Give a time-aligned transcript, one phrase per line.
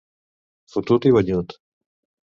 [0.73, 1.59] Fotut i banyut.